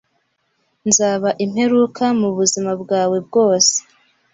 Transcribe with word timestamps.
Nzaba 0.89 1.29
imperuka 1.45 2.05
mubuzima 2.19 2.71
bwawe 2.81 3.17
bwose 3.27 3.75